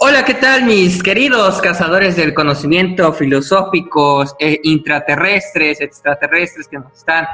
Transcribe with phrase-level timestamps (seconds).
[0.00, 7.26] Hola, ¿qué tal mis queridos cazadores del conocimiento, filosóficos, eh, intraterrestres, extraterrestres que nos están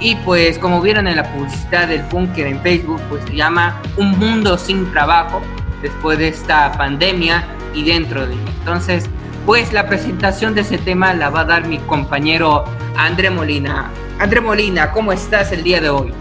[0.00, 4.18] Y pues como vieron en la publicidad del búnker en Facebook, pues se llama Un
[4.18, 5.40] mundo sin trabajo
[5.84, 8.32] después de esta pandemia y dentro de.
[8.60, 9.04] Entonces,
[9.44, 12.64] pues la presentación de ese tema la va a dar mi compañero
[12.96, 13.90] André Molina.
[14.18, 16.12] André Molina, ¿cómo estás el día de hoy?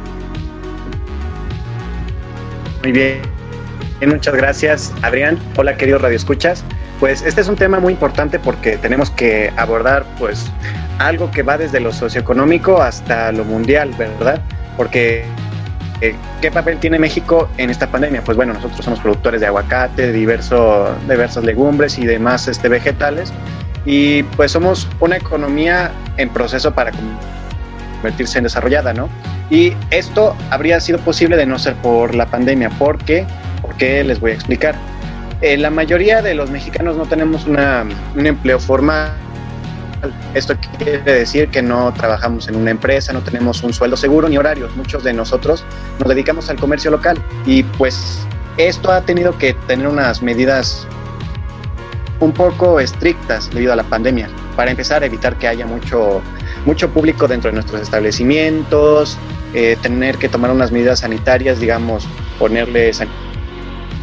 [2.81, 3.22] Muy bien.
[4.06, 5.39] Muchas gracias, Adrián.
[5.56, 6.66] Hola, queridos radioescuchas.
[7.00, 10.52] Pues este es un tema muy importante porque tenemos que abordar pues
[11.00, 14.41] algo que va desde lo socioeconómico hasta lo mundial, ¿verdad?
[14.75, 15.23] Porque
[16.41, 18.23] ¿qué papel tiene México en esta pandemia?
[18.23, 23.31] Pues bueno, nosotros somos productores de aguacate, de diverso, diversas legumbres y demás este, vegetales
[23.85, 26.91] y pues somos una economía en proceso para
[28.01, 29.09] convertirse en desarrollada, ¿no?
[29.50, 33.25] Y esto habría sido posible de no ser por la pandemia, porque,
[33.62, 34.75] porque les voy a explicar.
[35.41, 37.85] Eh, la mayoría de los mexicanos no tenemos una,
[38.16, 39.12] un empleo formal.
[40.34, 44.38] Esto quiere decir que no trabajamos en una empresa, no tenemos un sueldo seguro ni
[44.38, 44.75] horarios.
[44.75, 45.64] Muchos de nosotros
[46.00, 48.25] nos dedicamos al comercio local y pues
[48.58, 50.88] esto ha tenido que tener unas medidas
[52.19, 54.30] un poco estrictas debido a la pandemia.
[54.56, 56.22] Para empezar, evitar que haya mucho,
[56.66, 59.18] mucho público dentro de nuestros establecimientos,
[59.53, 62.08] eh, tener que tomar unas medidas sanitarias, digamos,
[62.40, 63.02] ponerles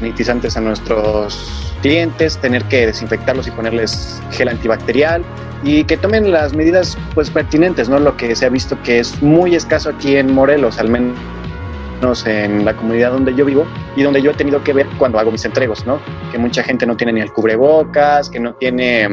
[0.00, 5.22] sanitizantes a nuestros clientes, tener que desinfectarlos y ponerles gel antibacterial
[5.62, 7.98] y que tomen las medidas pues pertinentes, ¿no?
[7.98, 12.64] Lo que se ha visto que es muy escaso aquí en Morelos, al menos en
[12.64, 15.44] la comunidad donde yo vivo y donde yo he tenido que ver cuando hago mis
[15.44, 16.00] entregos, ¿no?
[16.32, 19.06] Que mucha gente no tiene ni el cubrebocas, que no tiene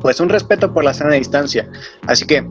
[0.00, 1.68] pues un respeto por la sana distancia.
[2.06, 2.46] Así que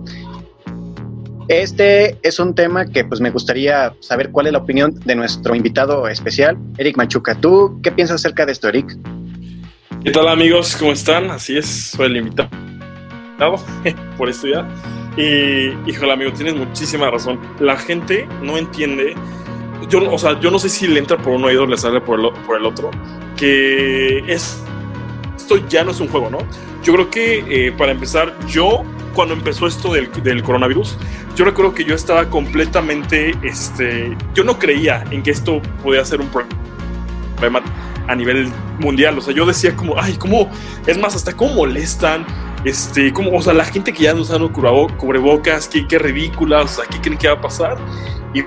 [1.50, 5.56] este es un tema que pues me gustaría saber cuál es la opinión de nuestro
[5.56, 7.34] invitado especial, Eric Machuca.
[7.34, 8.96] ¿Tú qué piensas acerca de esto, Eric?
[10.04, 10.76] ¿Qué tal amigos?
[10.78, 11.32] ¿Cómo están?
[11.32, 12.50] Así es, soy el invitado
[14.18, 14.68] por estudiar.
[15.18, 17.40] Y, híjole amigo, tienes muchísima razón.
[17.60, 19.16] La gente no entiende,
[19.90, 22.00] yo, o sea, yo no sé si le entra por un oído o le sale
[22.00, 22.92] por el, por el otro,
[23.36, 24.62] que es,
[25.36, 26.38] esto ya no es un juego, ¿no?
[26.84, 28.84] Yo creo que eh, para empezar, yo
[29.20, 30.96] cuando empezó esto del, del, coronavirus,
[31.36, 36.22] yo recuerdo que yo estaba completamente, este, yo no creía en que esto podía ser
[36.22, 37.62] un problema
[38.08, 38.50] a nivel
[38.80, 39.18] mundial.
[39.18, 40.50] O sea, yo decía como, ay, ¿cómo?
[40.88, 42.26] Es más, hasta cómo molestan.
[42.64, 46.68] Este, como, o sea, la gente que ya no usan cubrebocas, qué, qué ridícula, o
[46.70, 47.78] sea, ¿qué creen que va a pasar?
[48.34, 48.46] Y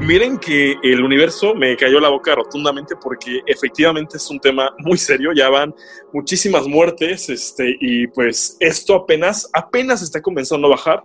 [0.00, 4.98] miren que el universo me cayó la boca rotundamente porque efectivamente es un tema muy
[4.98, 5.74] serio, ya van
[6.12, 11.02] muchísimas muertes, este, y pues esto apenas, apenas está comenzando a bajar,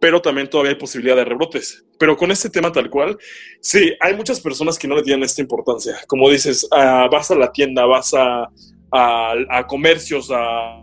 [0.00, 1.84] pero también todavía hay posibilidad de rebrotes.
[1.98, 3.18] Pero con este tema tal cual,
[3.60, 5.98] sí, hay muchas personas que no le tienen esta importancia.
[6.08, 8.48] Como dices, uh, vas a la tienda, vas a,
[8.90, 10.78] a, comercios, a,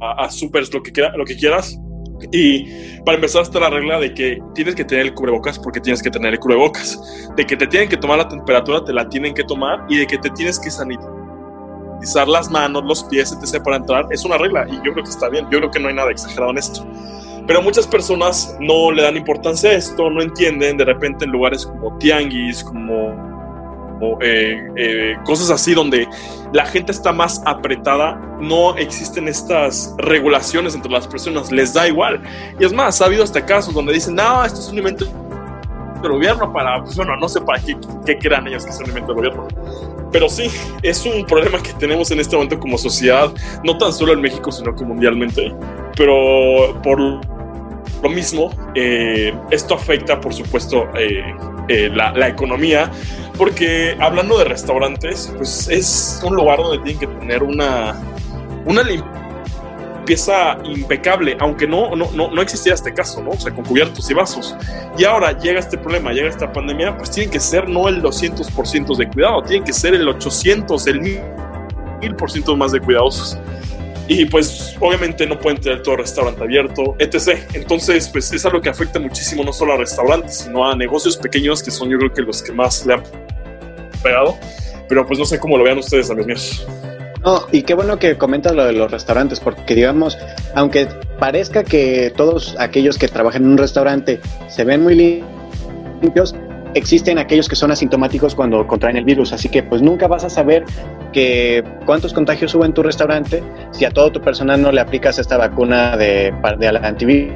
[0.00, 1.78] a, a supers, lo que, lo que quieras,
[2.32, 6.02] y para empezar está la regla de que tienes que tener el cubrebocas porque tienes
[6.02, 7.30] que tener el cubrebocas.
[7.36, 9.84] De que te tienen que tomar la temperatura, te la tienen que tomar.
[9.88, 13.62] Y de que te tienes que sanitizar las manos, los pies, etc.
[13.62, 14.06] para entrar.
[14.10, 15.46] Es una regla y yo creo que está bien.
[15.50, 16.86] Yo creo que no hay nada exagerado en esto.
[17.46, 20.76] Pero muchas personas no le dan importancia a esto, no entienden.
[20.76, 23.29] De repente en lugares como tianguis, como
[24.20, 26.08] eh, eh, cosas así donde
[26.52, 32.22] la gente está más apretada, no existen estas regulaciones entre las personas, les da igual.
[32.58, 35.06] Y es más, ha habido hasta casos donde dicen, no, esto es un invento
[36.02, 37.76] del gobierno para, pues bueno, no sé para qué,
[38.06, 39.48] qué crean ellos que es un invento del gobierno.
[40.12, 40.50] Pero sí,
[40.82, 43.32] es un problema que tenemos en este momento como sociedad,
[43.62, 45.54] no tan solo en México, sino que mundialmente.
[45.96, 47.00] Pero por
[48.02, 51.22] lo mismo, eh, esto afecta, por supuesto, eh,
[51.68, 52.90] eh, la, la, economía,
[53.36, 58.00] porque hablando de restaurantes, pues es un lugar donde tienen que tener una,
[58.64, 63.30] una limpieza impecable, aunque no, no, no, no existía este caso, ¿no?
[63.30, 64.56] O sea, con cubiertos y vasos.
[64.96, 68.96] Y ahora llega este problema, llega esta pandemia, pues tienen que ser no el 200%
[68.96, 71.00] de cuidado, tienen que ser el 800, el
[72.00, 73.38] 1000% más de cuidadosos
[74.10, 77.44] y pues obviamente no pueden tener todo el restaurante abierto, etc.
[77.54, 81.62] Entonces, pues es algo que afecta muchísimo no solo a restaurantes, sino a negocios pequeños
[81.62, 83.04] que son yo creo que los que más le han
[84.02, 84.36] pegado.
[84.88, 86.66] Pero pues no sé cómo lo vean ustedes, amigos míos.
[87.24, 90.18] No, y qué bueno que comentas lo de los restaurantes, porque digamos,
[90.56, 90.88] aunque
[91.20, 94.18] parezca que todos aquellos que trabajan en un restaurante
[94.48, 95.22] se ven muy
[96.02, 96.34] limpios,
[96.74, 100.30] existen aquellos que son asintomáticos cuando contraen el virus, así que pues nunca vas a
[100.30, 100.64] saber
[101.12, 105.18] que cuántos contagios hubo en tu restaurante si a todo tu personal no le aplicas
[105.18, 107.34] esta vacuna de, de antivirus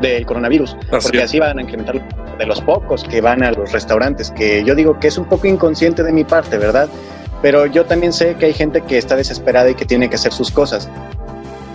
[0.00, 2.00] del coronavirus, porque así van a incrementar
[2.38, 5.46] de los pocos que van a los restaurantes, que yo digo que es un poco
[5.46, 6.88] inconsciente de mi parte, ¿verdad?
[7.42, 10.32] Pero yo también sé que hay gente que está desesperada y que tiene que hacer
[10.32, 10.88] sus cosas.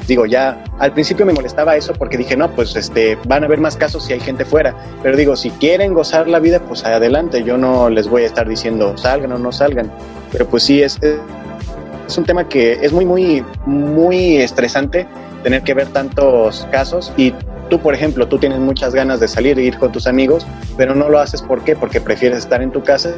[0.07, 3.59] Digo, ya al principio me molestaba eso porque dije, no, pues este, van a haber
[3.59, 4.75] más casos si hay gente fuera.
[5.03, 7.43] Pero digo, si quieren gozar la vida, pues adelante.
[7.43, 9.91] Yo no les voy a estar diciendo salgan o no salgan.
[10.31, 15.07] Pero pues sí, es, es un tema que es muy, muy, muy estresante
[15.43, 17.33] tener que ver tantos casos y
[17.69, 20.45] tú, por ejemplo, tú tienes muchas ganas de salir e ir con tus amigos,
[20.77, 21.75] pero no lo haces ¿por qué?
[21.75, 23.11] Porque prefieres estar en tu casa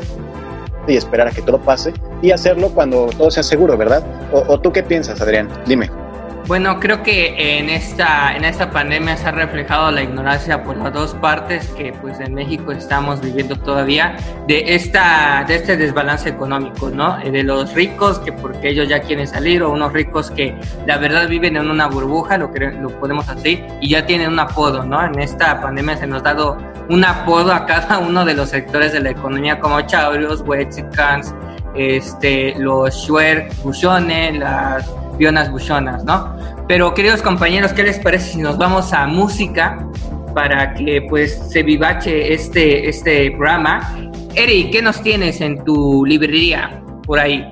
[0.87, 4.03] y esperar a que todo pase y hacerlo cuando todo sea seguro, ¿verdad?
[4.31, 5.49] ¿O, o tú qué piensas, Adrián?
[5.65, 6.02] Dime.
[6.45, 10.91] Bueno, creo que en esta, en esta pandemia se ha reflejado la ignorancia por las
[10.91, 16.89] dos partes que pues en México estamos viviendo todavía de, esta, de este desbalance económico,
[16.89, 17.17] ¿no?
[17.21, 20.53] Eh, de los ricos que porque ellos ya quieren salir o unos ricos que
[20.85, 24.39] la verdad viven en una burbuja, lo, que, lo podemos así, y ya tienen un
[24.39, 25.01] apodo, ¿no?
[25.05, 26.57] En esta pandemia se nos ha dado
[26.89, 31.33] un apodo a cada uno de los sectores de la economía como Chaurios, Wexicans,
[31.73, 33.49] este, los Shuer
[34.33, 34.85] las
[35.17, 36.35] Bionas Buchonas, ¿no?
[36.67, 39.87] Pero queridos compañeros, ¿qué les parece si nos vamos a música
[40.33, 44.11] para que pues se vivache este, este programa?
[44.35, 47.47] Eri, ¿qué nos tienes en tu librería por ahí?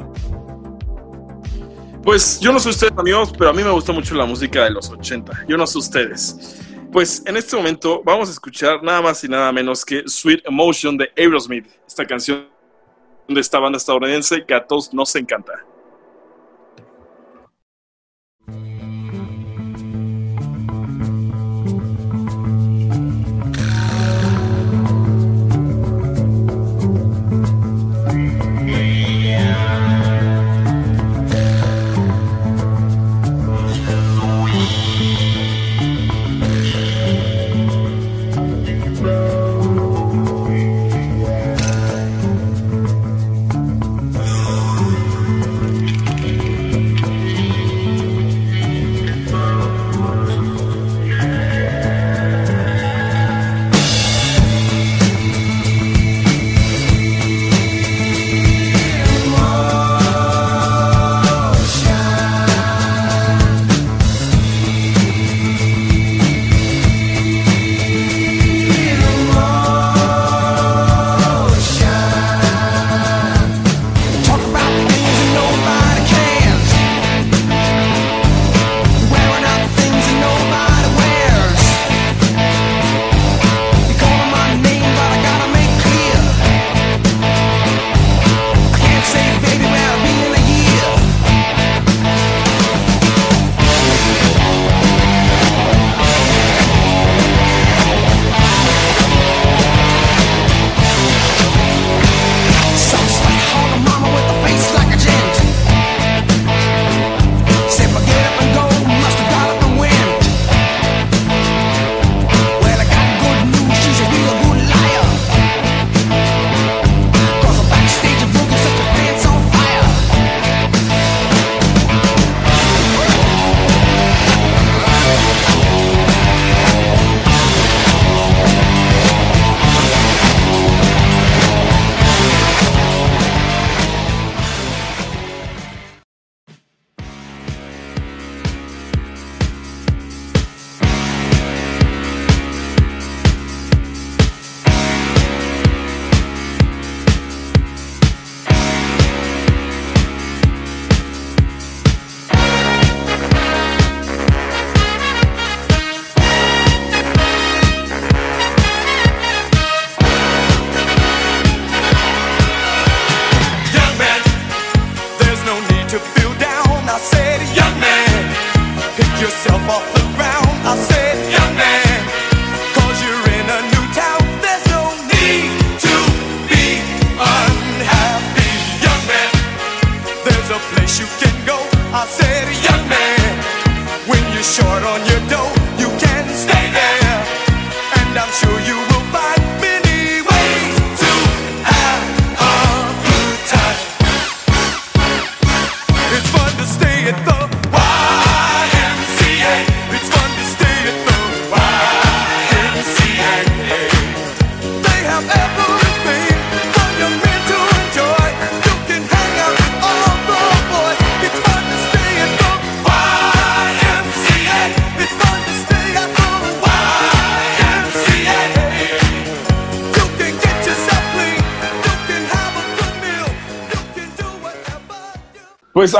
[2.03, 4.71] Pues yo no sé ustedes amigos, pero a mí me gusta mucho la música de
[4.71, 5.45] los 80.
[5.47, 6.59] Yo no sé ustedes.
[6.91, 10.97] Pues en este momento vamos a escuchar nada más y nada menos que Sweet Emotion
[10.97, 12.47] de Aerosmith, esta canción
[13.27, 15.53] de esta banda estadounidense que a todos nos encanta.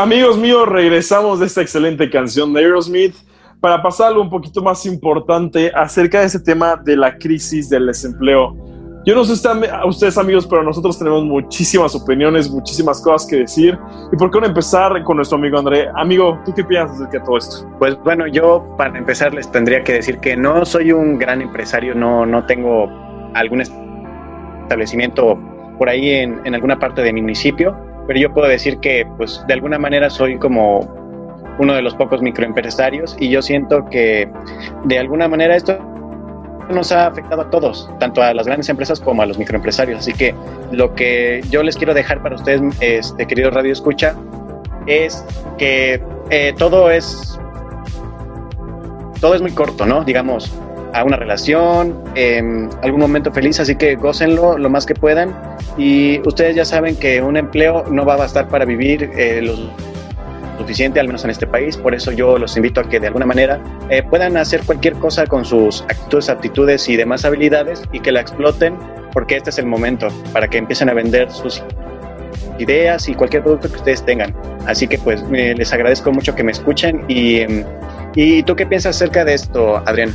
[0.01, 3.13] Amigos míos, regresamos de esta excelente canción de Aerosmith
[3.59, 7.85] para pasar algo un poquito más importante acerca de ese tema de la crisis del
[7.85, 8.55] desempleo.
[9.05, 13.77] Yo no sé a ustedes amigos, pero nosotros tenemos muchísimas opiniones, muchísimas cosas que decir.
[14.11, 15.87] ¿Y por qué no empezar con nuestro amigo André?
[15.95, 17.69] Amigo, ¿tú qué piensas acerca de todo esto?
[17.77, 21.93] Pues bueno, yo para empezar les tendría que decir que no soy un gran empresario,
[21.93, 22.89] no, no tengo
[23.35, 25.39] algún establecimiento
[25.77, 29.43] por ahí en, en alguna parte de mi municipio pero yo puedo decir que pues
[29.47, 30.79] de alguna manera soy como
[31.59, 34.29] uno de los pocos microempresarios y yo siento que
[34.85, 35.77] de alguna manera esto
[36.69, 39.99] nos ha afectado a todos, tanto a las grandes empresas como a los microempresarios.
[39.99, 40.33] Así que
[40.71, 44.15] lo que yo les quiero dejar para ustedes, este querido Radio Escucha,
[44.87, 45.25] es
[45.57, 47.37] que eh, todo es
[49.19, 50.03] todo es muy corto, ¿no?
[50.03, 50.51] Digamos,
[50.93, 55.35] a una relación, en algún momento feliz, así que gócenlo lo más que puedan.
[55.77, 59.55] Y ustedes ya saben que un empleo no va a bastar para vivir eh, lo
[60.57, 61.77] suficiente, al menos en este país.
[61.77, 65.25] Por eso yo los invito a que de alguna manera eh, puedan hacer cualquier cosa
[65.25, 68.77] con sus actitudes, aptitudes y demás habilidades y que la exploten,
[69.13, 71.63] porque este es el momento para que empiecen a vender sus
[72.59, 74.35] ideas y cualquier producto que ustedes tengan.
[74.67, 77.65] Así que pues les agradezco mucho que me escuchen y, em,
[78.15, 80.13] y ¿tú qué piensas acerca de esto, Adrián?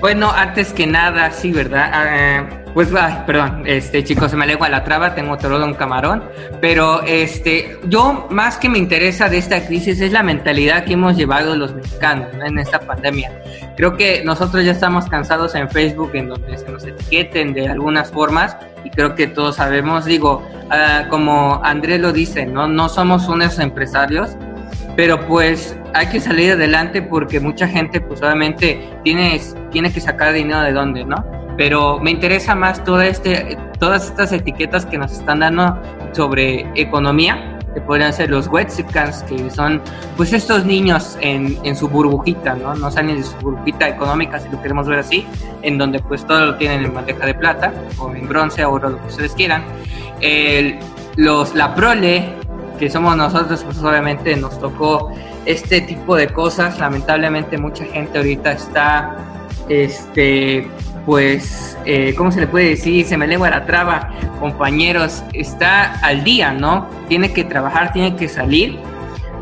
[0.00, 1.90] Bueno, antes que nada, sí, ¿verdad?
[1.92, 2.88] Ah, pues,
[3.26, 6.22] perdón, este, chicos, se me lengua la traba, tengo todo de un camarón,
[6.60, 11.16] pero este, yo más que me interesa de esta crisis es la mentalidad que hemos
[11.16, 13.30] llevado los mexicanos en esta pandemia.
[13.76, 18.10] Creo que nosotros ya estamos cansados en Facebook en donde se nos etiqueten de algunas
[18.10, 23.28] formas y creo que todos sabemos, digo, ah, como Andrés lo dice, no, no somos
[23.28, 24.36] unos empresarios,
[25.00, 29.40] pero pues hay que salir adelante porque mucha gente pues obviamente tiene,
[29.70, 31.24] tiene que sacar dinero de dónde, ¿no?
[31.56, 35.80] Pero me interesa más todo este, todas estas etiquetas que nos están dando
[36.12, 39.80] sobre economía, que podrían ser los Wexicans, que son
[40.18, 42.74] pues estos niños en, en, su burbujita, ¿no?
[42.74, 45.26] No salen de su burbujita económica, si lo queremos ver así,
[45.62, 49.00] en donde pues todo lo tienen en bandeja de plata, o en bronce, o lo
[49.00, 49.64] que ustedes quieran.
[50.20, 50.78] El,
[51.16, 52.34] los, la prole,
[52.80, 55.12] que somos nosotros, pues obviamente nos tocó
[55.44, 56.78] este tipo de cosas.
[56.80, 59.16] Lamentablemente mucha gente ahorita está,
[59.68, 60.66] este,
[61.04, 63.04] pues, eh, ¿cómo se le puede decir?
[63.04, 64.10] Se me lengua la traba,
[64.40, 66.88] compañeros, está al día, ¿no?
[67.08, 68.78] Tiene que trabajar, tiene que salir,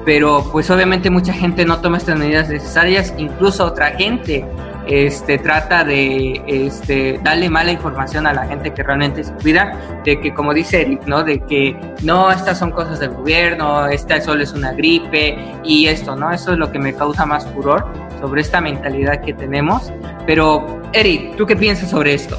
[0.04, 4.44] pero pues obviamente mucha gente no toma estas medidas necesarias, incluso otra gente
[4.88, 10.18] este, trata de este, darle mala información a la gente que realmente se cuida, de
[10.18, 11.22] que como dice Eric, ¿no?
[11.22, 16.16] De que no, estas son cosas del gobierno, esta solo es una gripe y esto,
[16.16, 16.32] ¿no?
[16.32, 17.86] Eso es lo que me causa más furor
[18.20, 19.92] sobre esta mentalidad que tenemos.
[20.26, 22.38] Pero, Eric, ¿tú qué piensas sobre esto?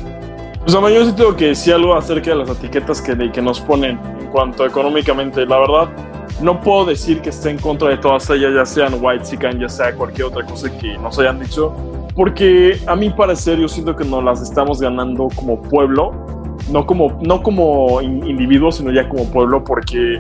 [0.64, 3.62] Pues a yo sí tengo que decir algo acerca de las etiquetas que, que nos
[3.62, 5.46] ponen en cuanto económicamente.
[5.46, 5.90] La verdad,
[6.42, 9.70] no puedo decir que esté en contra de todas ellas, ya sean white chican, ya
[9.70, 11.74] sea cualquier otra cosa que nos hayan dicho
[12.16, 16.12] porque a mi parecer yo siento que nos las estamos ganando como pueblo,
[16.72, 20.20] no como, no como individuos, sino ya como pueblo, porque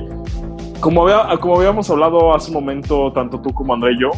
[0.79, 1.05] como,
[1.39, 4.11] como habíamos hablado hace un momento, tanto tú como André y yo,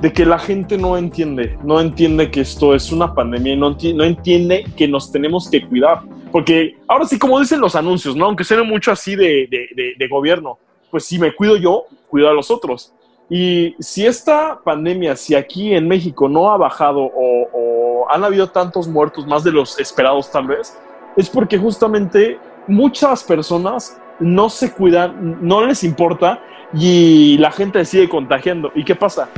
[0.00, 4.04] de que la gente no entiende, no entiende que esto es una pandemia y no,
[4.04, 6.02] entiende que nos tenemos que cuidar.
[6.32, 8.26] Porque ahora sí, como dicen los anuncios, ¿no?
[8.26, 10.58] aunque sean mucho así de, de, de gobierno,
[10.90, 12.92] pues si me cuido yo, cuido a los otros.
[13.28, 18.86] Y si esta pandemia, si aquí en México no ha bajado o, han habido tantos
[18.86, 20.78] muertos, más de los esperados tal vez,
[21.16, 26.40] es porque justamente muchas personas no se cuidan, no les importa
[26.72, 28.70] y la gente sigue contagiando.
[28.76, 29.28] ¿Y qué pasa?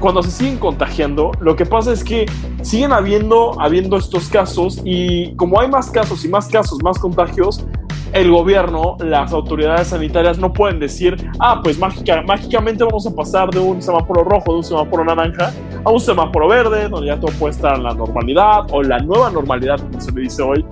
[0.00, 2.24] Cuando se siguen contagiando, lo que pasa es que
[2.62, 7.66] siguen habiendo, habiendo estos casos y como hay más casos y más casos, más contagios,
[8.12, 13.58] el gobierno, las autoridades sanitarias no pueden decir, ah, pues mágicamente vamos a pasar de
[13.58, 15.52] un semáforo rojo, de un semáforo naranja,
[15.84, 19.30] a un semáforo verde, donde ya todo puede estar en la normalidad o la nueva
[19.30, 20.64] normalidad, como se le dice hoy.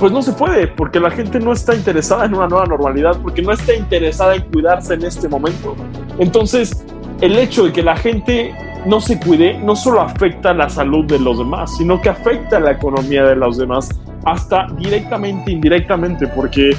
[0.00, 3.42] Pues no se puede, porque la gente no está interesada en una nueva normalidad, porque
[3.42, 5.74] no está interesada en cuidarse en este momento.
[6.18, 6.84] Entonces,
[7.20, 8.54] el hecho de que la gente
[8.86, 12.72] no se cuide no solo afecta la salud de los demás, sino que afecta la
[12.72, 13.88] economía de los demás
[14.30, 16.76] hasta directamente, indirectamente, porque,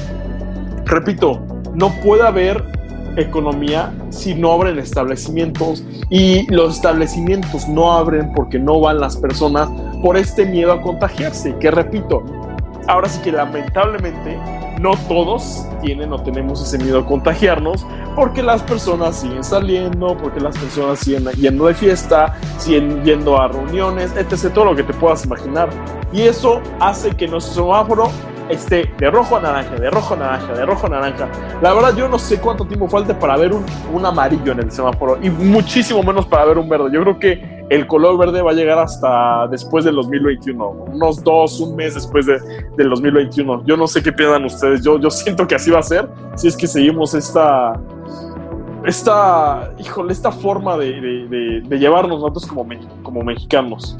[0.85, 1.41] repito,
[1.73, 2.63] no puede haber
[3.17, 9.67] economía si no abren establecimientos y los establecimientos no abren porque no van las personas
[10.01, 12.23] por este miedo a contagiarse, que repito,
[12.87, 14.37] ahora sí que lamentablemente
[14.79, 20.39] no todos tienen o tenemos ese miedo a contagiarnos porque las personas siguen saliendo, porque
[20.39, 24.53] las personas siguen yendo de fiesta, siguen yendo a reuniones, etc.
[24.53, 25.69] Todo lo que te puedas imaginar.
[26.11, 28.09] Y eso hace que nuestro semáforo
[28.49, 31.29] esté de rojo a naranja, de rojo a naranja, de rojo a naranja.
[31.61, 34.71] La verdad, yo no sé cuánto tiempo falte para ver un, un amarillo en el
[34.71, 36.89] semáforo y muchísimo menos para ver un verde.
[36.91, 41.59] Yo creo que el color verde va a llegar hasta después del 2021, unos dos,
[41.59, 42.39] un mes después de,
[42.75, 43.63] del 2021.
[43.65, 46.47] Yo no sé qué piensan ustedes, yo, yo siento que así va a ser si
[46.47, 47.79] es que seguimos esta,
[48.85, 52.67] esta, híjole, esta forma de, de, de, llevarnos nosotros como,
[53.03, 53.95] como mexicanos.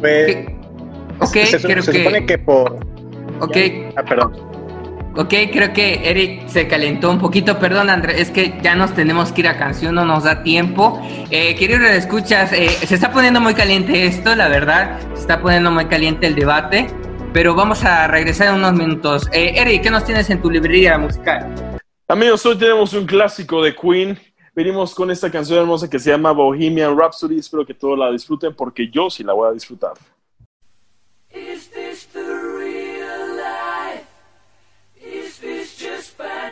[0.00, 0.48] Pues,
[1.18, 2.91] ok, se, creo se supone que por...
[3.42, 3.56] Ok.
[3.96, 4.32] ah, perdón.
[5.14, 7.58] Ok, creo que Eric se calentó un poquito.
[7.58, 11.02] Perdón, Andrés, es que ya nos tenemos que ir a canción, no nos da tiempo.
[11.30, 14.98] Eh, queridos escuchas, eh, se está poniendo muy caliente esto, la verdad.
[15.14, 16.86] Se está poniendo muy caliente el debate.
[17.32, 19.28] Pero vamos a regresar en unos minutos.
[19.32, 21.52] Eh, Eric, ¿qué nos tienes en tu librería musical?
[22.06, 24.18] Amigos, hoy tenemos un clásico de Queen.
[24.54, 27.38] Venimos con esta canción hermosa que se llama Bohemian Rhapsody.
[27.38, 29.92] Espero que todos la disfruten porque yo sí la voy a disfrutar.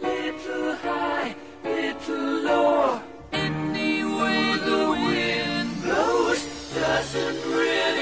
[0.00, 3.00] Little high, little low.
[4.64, 6.40] The wind blows
[6.74, 7.93] doesn't really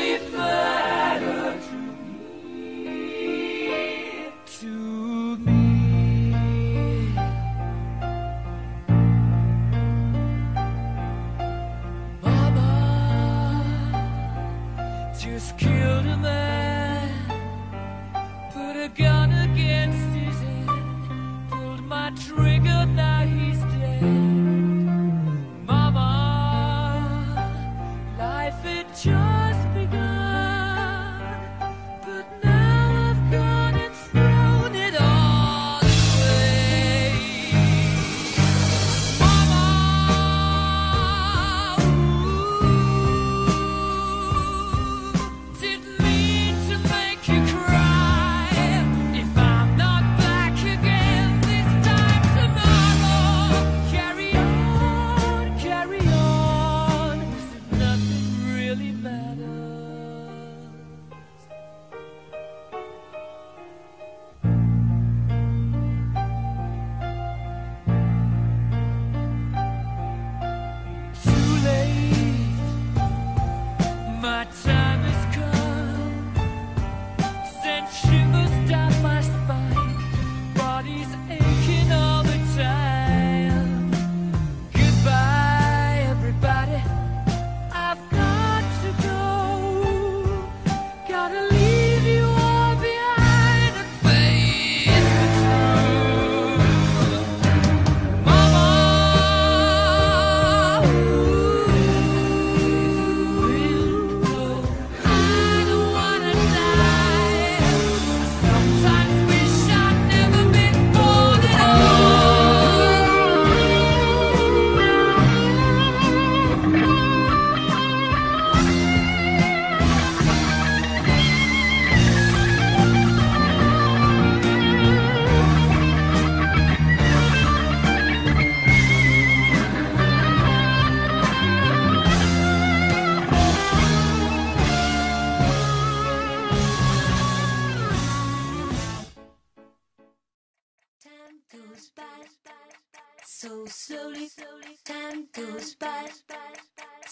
[22.34, 23.41] Triggered that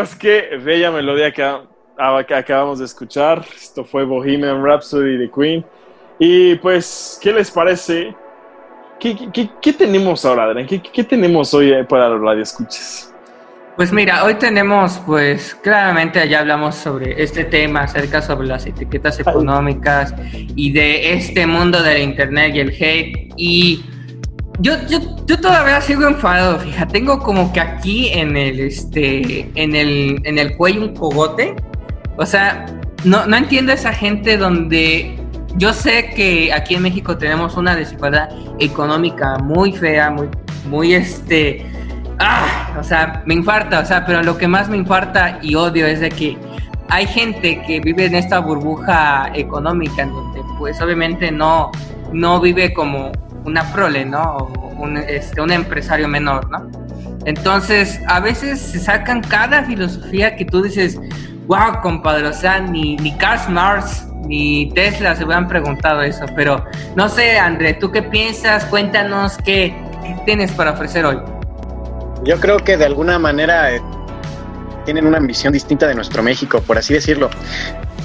[0.00, 1.46] Amigos, qué bella melodía que,
[2.26, 3.44] que acabamos de escuchar.
[3.54, 5.62] Esto fue Bohemian Rhapsody de Queen.
[6.18, 8.14] Y pues, ¿qué les parece?
[8.98, 10.66] ¿Qué, qué, qué tenemos ahora, Adrián?
[10.66, 13.14] ¿Qué, ¿Qué, tenemos hoy para los radioescuchas?
[13.76, 19.20] Pues mira, hoy tenemos, pues claramente ya hablamos sobre este tema, acerca sobre las etiquetas
[19.20, 23.34] económicas y de este mundo del internet y el hate.
[23.36, 23.84] Y
[24.60, 29.74] yo, yo, yo todavía sigo enfadado, fíjate, tengo como que aquí en el, este, en
[29.74, 31.56] el, en el cuello un cogote.
[32.16, 32.66] O sea,
[33.04, 35.18] no, no entiendo esa gente donde
[35.56, 40.28] yo sé que aquí en México tenemos una desigualdad económica muy fea, muy,
[40.68, 41.66] muy este
[42.20, 45.86] ah, o sea, me infarta, o sea, pero lo que más me infarta y odio
[45.86, 46.38] es de que
[46.88, 51.70] hay gente que vive en esta burbuja económica en donde pues obviamente no,
[52.12, 53.10] no vive como
[53.44, 54.50] una prole, ¿no?
[54.78, 56.70] Un, este, un empresario menor, ¿no?
[57.26, 60.98] Entonces, a veces se sacan cada filosofía que tú dices,
[61.46, 66.64] wow, compadre, o sea, ni, ni Karl Marx ni Tesla se hubieran preguntado eso, pero
[66.94, 68.64] no sé, André, ¿tú qué piensas?
[68.66, 69.74] Cuéntanos qué,
[70.24, 71.18] tienes para ofrecer hoy.
[72.24, 73.82] Yo creo que de alguna manera eh,
[74.84, 77.30] tienen una visión distinta de nuestro México, por así decirlo.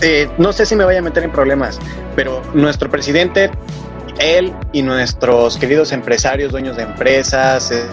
[0.02, 1.80] Eh, no sé si me vaya a meter en problemas,
[2.16, 3.52] pero nuestro presidente,
[4.20, 7.84] él y nuestros queridos empresarios, dueños de empresas, eh,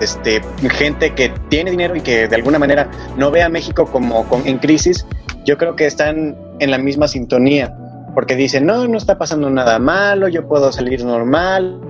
[0.00, 4.26] este, gente que tiene dinero y que de alguna manera no ve a México como
[4.44, 5.06] en crisis,
[5.44, 7.74] yo creo que están en la misma sintonía
[8.14, 11.80] porque dicen, no, no está pasando nada malo, yo puedo salir normal,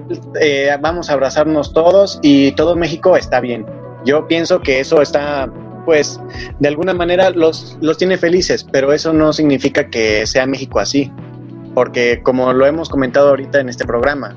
[0.40, 3.66] eh, vamos a abrazarnos todos y todo México está bien.
[4.04, 5.50] Yo pienso que eso está,
[5.84, 6.20] pues,
[6.60, 11.10] de alguna manera los, los tiene felices, pero eso no significa que sea México así,
[11.74, 14.37] porque como lo hemos comentado ahorita en este programa,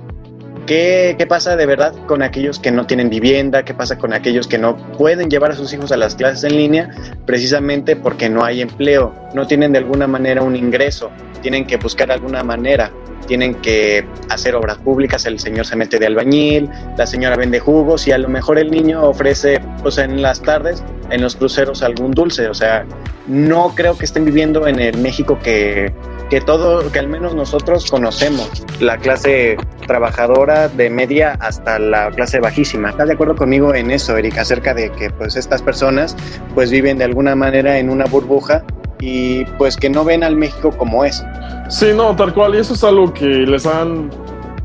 [0.65, 3.63] ¿Qué, ¿Qué, pasa de verdad con aquellos que no tienen vivienda?
[3.63, 6.57] ¿Qué pasa con aquellos que no pueden llevar a sus hijos a las clases en
[6.57, 6.89] línea
[7.27, 9.13] precisamente porque no hay empleo?
[9.35, 11.11] No tienen de alguna manera un ingreso,
[11.43, 12.91] tienen que buscar alguna manera,
[13.27, 16.67] tienen que hacer obras públicas, el señor se mete de albañil,
[16.97, 20.83] la señora vende jugos y a lo mejor el niño ofrece pues en las tardes
[21.11, 22.85] en los cruceros algún dulce, o sea,
[23.27, 25.93] no creo que estén viviendo en el México que
[26.29, 29.57] que todo, que al menos nosotros conocemos, la clase
[29.87, 32.89] trabajadora de media hasta la clase bajísima.
[32.89, 36.15] ¿Estás de acuerdo conmigo en eso, Erika, acerca de que pues estas personas
[36.53, 38.63] pues viven de alguna manera en una burbuja
[38.99, 41.23] y pues que no ven al México como es?
[41.69, 44.09] Sí, no, tal cual, y eso es algo que les han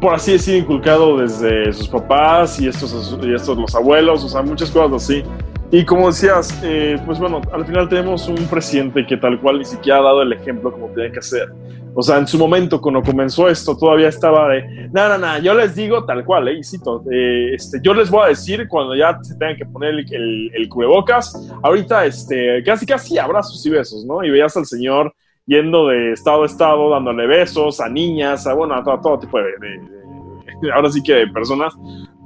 [0.00, 4.40] por así decir, inculcado desde sus papás y estos, y estos los abuelos, o sea,
[4.40, 5.22] muchas cosas así.
[5.72, 9.64] Y como decías, eh, pues bueno, al final tenemos un presidente que tal cual ni
[9.64, 11.48] siquiera ha dado el ejemplo como tiene que hacer.
[11.94, 15.54] O sea, en su momento, cuando comenzó esto, todavía estaba de, no, no, no, yo
[15.54, 18.96] les digo tal cual, eh, y cito, eh, este, yo les voy a decir cuando
[18.96, 24.04] ya se tengan que poner el, el, cubrebocas, ahorita, este, casi, casi abrazos y besos,
[24.04, 24.24] ¿no?
[24.24, 25.12] Y veías al señor
[25.46, 29.38] yendo de estado a estado, dándole besos a niñas, a, bueno, a todo, todo tipo
[29.38, 31.74] de, de, ahora sí que de personas,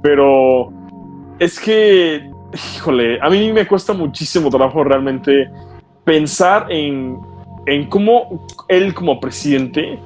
[0.01, 0.71] pero
[1.39, 5.49] es que híjole, a mí me cuesta muchísimo trabajo realmente
[6.03, 7.17] pensar en,
[7.65, 9.99] en cómo él como presidente,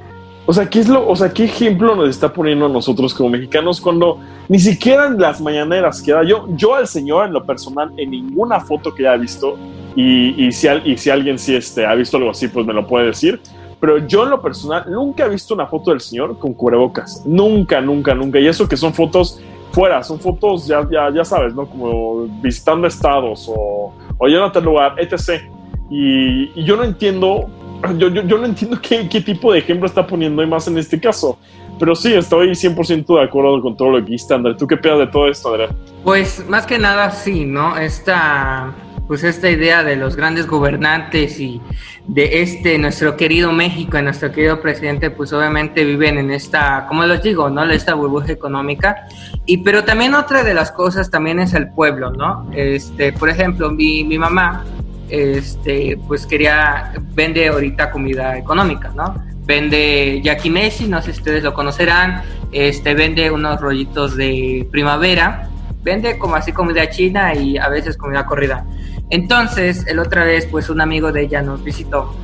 [0.45, 3.29] o sea, ¿qué es lo, o sea, qué ejemplo nos está poniendo a nosotros como
[3.29, 7.91] mexicanos cuando ni siquiera en las mañaneras queda yo, yo al señor en lo personal
[7.97, 9.57] en ninguna foto que haya visto
[9.95, 12.87] y, y, si, y si alguien sí este, ha visto algo así, pues me lo
[12.87, 13.39] puede decir.
[13.79, 17.23] Pero yo en lo personal nunca he visto una foto del señor con cubrebocas.
[17.25, 18.39] Nunca, nunca, nunca.
[18.39, 19.39] Y eso que son fotos
[19.71, 21.65] fuera, son fotos, ya, ya, ya sabes, ¿no?
[21.65, 25.43] Como visitando estados o, o yendo a lugar, etc.
[25.89, 27.49] Y, yo no entiendo,
[27.97, 30.77] yo, yo, yo no entiendo qué, qué, tipo de ejemplo está poniendo y más en
[30.77, 31.39] este caso.
[31.79, 34.55] Pero sí, estoy 100% de acuerdo con todo lo que dijiste, André.
[34.55, 35.69] ¿Tú qué piensas de todo esto, André?
[36.03, 37.77] Pues más que nada sí, ¿no?
[37.77, 38.73] Esta,
[39.07, 41.61] pues esta idea de los grandes gobernantes y
[42.05, 47.05] de este, nuestro querido México y nuestro querido presidente, pues obviamente viven en esta, como
[47.05, 47.63] les digo, ¿no?
[47.71, 49.07] Esta burbuja económica.
[49.49, 52.47] Y pero también otra de las cosas también es el pueblo, ¿no?
[52.53, 54.63] Este, por ejemplo, mi, mi mamá,
[55.09, 59.15] este, pues quería, vende ahorita comida económica, ¿no?
[59.47, 65.49] Vende Jackie Messi, no sé si ustedes lo conocerán, este, vende unos rollitos de primavera,
[65.81, 68.67] vende como así comida china y a veces comida corrida.
[69.09, 72.15] Entonces, el otra vez, pues un amigo de ella nos visitó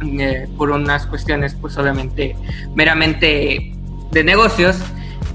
[0.00, 2.36] eh, por unas cuestiones, pues obviamente,
[2.76, 3.72] meramente
[4.12, 4.76] de negocios.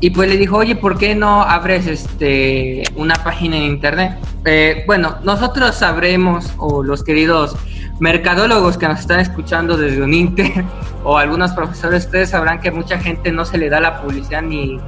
[0.04, 4.18] Y pues le dijo, oye, ¿por qué no abres este, una página en internet?
[4.46, 7.56] Eh, bueno, nosotros sabremos, o los queridos
[8.00, 10.66] mercadólogos que nos están escuchando desde un Inter,
[11.04, 14.80] o algunos profesores, ustedes sabrán que mucha gente no se le da la publicidad ni,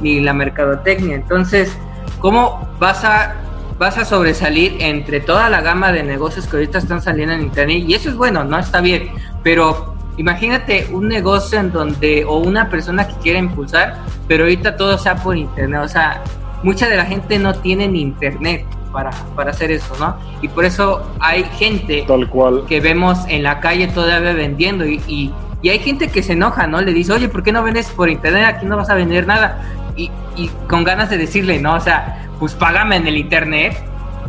[0.00, 1.16] ni la mercadotecnia.
[1.16, 1.76] Entonces,
[2.18, 3.36] ¿cómo vas a
[3.78, 7.82] vas a sobresalir entre toda la gama de negocios que ahorita están saliendo en internet
[7.84, 9.10] y eso es bueno, no está bien,
[9.42, 13.98] pero imagínate un negocio en donde o una persona que quiera impulsar,
[14.28, 16.22] pero ahorita todo sea por internet, o sea,
[16.62, 20.16] mucha de la gente no tiene ni internet para, para hacer eso, ¿no?
[20.42, 22.64] Y por eso hay gente Tal cual.
[22.68, 26.66] que vemos en la calle todavía vendiendo y, y, y hay gente que se enoja,
[26.66, 26.80] ¿no?
[26.80, 28.44] Le dice, oye, ¿por qué no vendes por internet?
[28.46, 29.62] Aquí no vas a vender nada.
[29.96, 31.74] Y, y con ganas de decirle, ¿no?
[31.74, 33.76] O sea, pues págame en el internet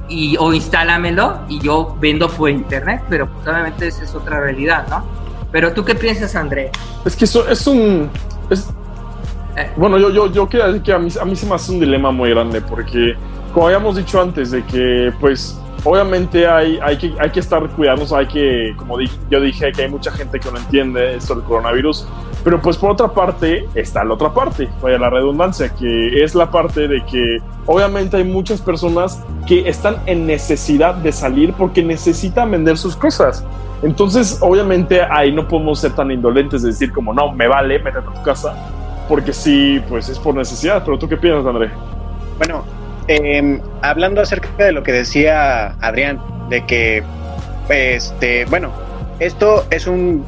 [0.07, 4.85] y, o instálamelo y yo vendo por internet, pero pues obviamente esa es otra realidad,
[4.89, 5.03] ¿no?
[5.53, 6.69] Pero tú qué piensas, André?
[7.05, 8.09] Es que eso es un.
[8.49, 8.67] es-
[9.55, 9.69] Eh.
[9.77, 11.79] bueno, yo, yo, yo quiero decir que a mí, a mí se me hace un
[11.79, 13.13] dilema muy grande porque,
[13.53, 18.11] como habíamos dicho antes, de que, pues, obviamente hay, hay, que, hay que estar cuidados,
[18.13, 21.43] hay que, como di- yo dije, que hay mucha gente que no entiende esto del
[21.43, 22.07] coronavirus,
[22.43, 26.49] pero pues por otra parte está la otra parte, vaya la redundancia, que es la
[26.49, 27.37] parte de que
[27.67, 33.45] obviamente hay muchas personas que están en necesidad de salir porque necesitan vender sus cosas.
[33.83, 38.07] Entonces, obviamente ahí no podemos ser tan indolentes de decir como, no, me vale, métete
[38.07, 38.55] a tu casa,
[39.09, 40.83] porque sí, pues es por necesidad.
[40.85, 41.69] Pero tú qué piensas, André?
[42.37, 42.63] Bueno,
[43.09, 46.19] eh, hablando acerca de lo que decía Adrián,
[46.49, 47.03] de que,
[47.67, 48.71] este, bueno,
[49.19, 50.25] esto es un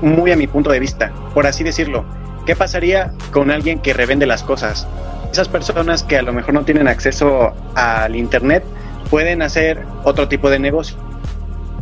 [0.00, 2.04] muy a mi punto de vista, por así decirlo.
[2.44, 4.88] ¿Qué pasaría con alguien que revende las cosas?
[5.30, 8.64] Esas personas que a lo mejor no tienen acceso al internet
[9.10, 10.96] pueden hacer otro tipo de negocio.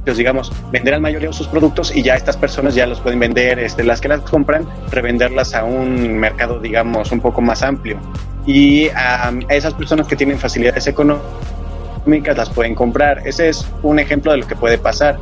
[0.04, 3.58] Pues, digamos, vender al mayoreo sus productos y ya estas personas ya los pueden vender,
[3.58, 7.98] este, las que las compran, revenderlas a un mercado, digamos, un poco más amplio
[8.46, 13.22] y a esas personas que tienen facilidades económicas las pueden comprar.
[13.26, 15.18] Ese es un ejemplo de lo que puede pasar.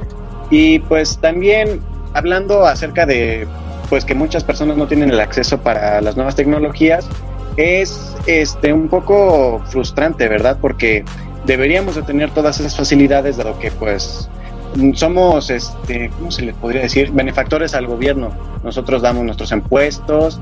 [0.51, 1.81] Y pues también
[2.15, 3.47] hablando acerca de
[3.89, 7.09] pues que muchas personas no tienen el acceso para las nuevas tecnologías,
[7.57, 10.59] es este un poco frustrante, ¿verdad?
[10.61, 11.05] Porque
[11.45, 14.29] deberíamos de tener todas esas facilidades dado que pues
[14.95, 17.11] somos este, ¿cómo se le podría decir?
[17.13, 18.31] benefactores al gobierno.
[18.63, 20.41] Nosotros damos nuestros impuestos,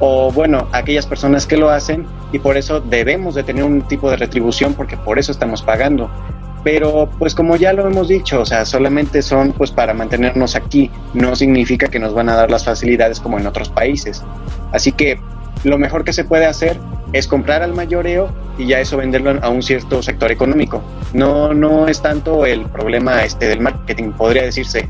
[0.00, 4.10] o bueno, aquellas personas que lo hacen y por eso debemos de tener un tipo
[4.10, 6.10] de retribución porque por eso estamos pagando.
[6.64, 10.90] Pero pues como ya lo hemos dicho, o sea, solamente son pues para mantenernos aquí,
[11.14, 14.22] no significa que nos van a dar las facilidades como en otros países.
[14.72, 15.18] Así que
[15.64, 16.78] lo mejor que se puede hacer
[17.12, 20.82] es comprar al mayoreo y ya eso venderlo a un cierto sector económico.
[21.12, 24.88] No no es tanto el problema este del marketing, podría decirse,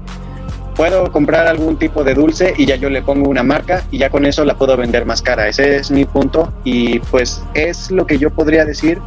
[0.78, 4.10] puedo comprar algún tipo de dulce y ya yo le pongo una marca y ya
[4.10, 5.48] con eso la puedo vender más cara.
[5.48, 9.00] Ese es mi punto y pues es lo que yo podría decir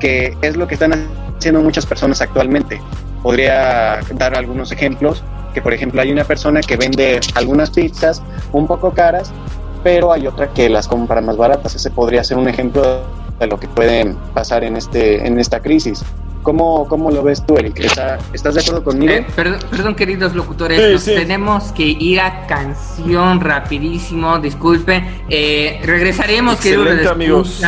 [0.00, 0.92] que es lo que están
[1.38, 2.80] haciendo muchas personas actualmente.
[3.22, 5.22] Podría dar algunos ejemplos,
[5.54, 8.20] que por ejemplo hay una persona que vende algunas pizzas
[8.50, 9.32] un poco caras,
[9.82, 11.74] pero hay otra que las compra más baratas.
[11.74, 13.02] Ese podría ser un ejemplo
[13.38, 16.04] de lo que puede pasar en, este, en esta crisis.
[16.42, 17.78] ¿Cómo, ¿Cómo lo ves tú, Eric?
[17.78, 19.12] ¿Está- ¿Estás de acuerdo conmigo?
[19.12, 21.14] Eh, perdón, perdón, queridos locutores, Sí, nos sí.
[21.14, 25.22] tenemos que ir a canción rapidísimo, disculpen.
[25.28, 27.62] Eh, regresaremos, queridos amigos.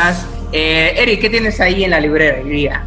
[0.51, 2.85] Eh, Eric, ¿qué tienes ahí en la librería?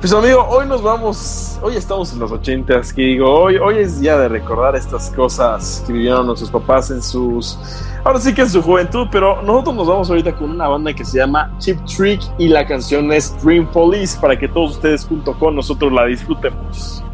[0.00, 4.00] Pues amigo, hoy nos vamos, hoy estamos en los ochentas, que digo, hoy, hoy es
[4.00, 7.58] día de recordar estas cosas que vivieron nuestros papás en sus,
[8.02, 11.04] ahora sí que en su juventud, pero nosotros nos vamos ahorita con una banda que
[11.04, 15.38] se llama Chip Trick y la canción es Dream Police para que todos ustedes junto
[15.38, 17.04] con nosotros la disfrutemos.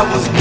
[0.00, 0.39] I was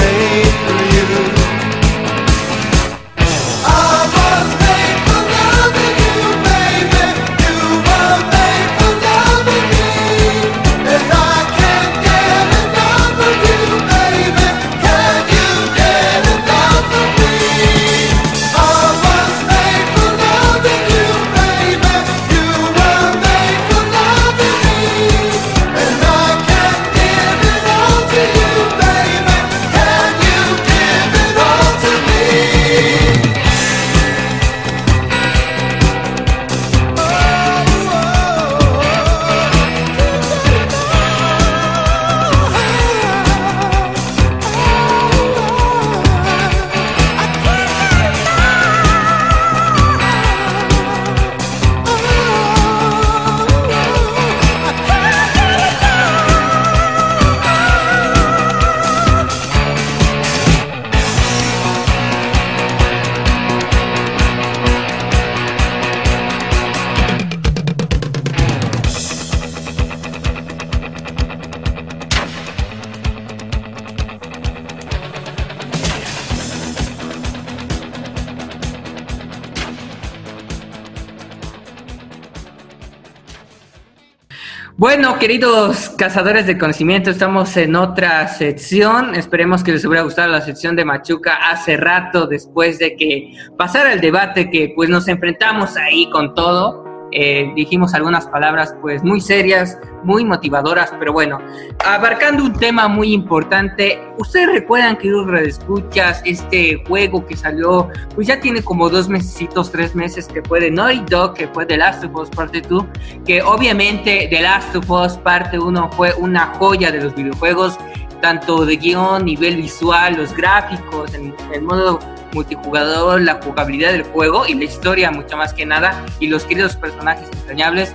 [85.20, 89.15] queridos cazadores de conocimiento, estamos en otra sección.
[89.15, 93.91] Esperemos que les hubiera gustado la sección de Machuca hace rato, después de que pasara
[93.91, 99.20] el debate que pues nos enfrentamos ahí con todo eh, dijimos algunas palabras pues muy
[99.20, 101.39] serias, muy motivadoras, pero bueno,
[101.86, 105.10] abarcando un tema muy importante, ustedes recuerdan que
[105.45, 110.60] escuchas este juego que salió, pues ya tiene como dos mesecitos, tres meses que fue
[110.60, 112.86] de Naughty Dog, que fue The Last of Us Parte 2,
[113.26, 117.78] que obviamente The Last of Us Parte 1 fue una joya de los videojuegos,
[118.22, 121.99] tanto de guion, nivel visual, los gráficos, el, el modo
[122.34, 126.76] multijugador, la jugabilidad del juego y la historia mucho más que nada y los queridos
[126.76, 127.94] personajes entrañables.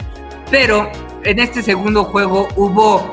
[0.50, 0.90] Pero
[1.24, 3.10] en este segundo juego hubo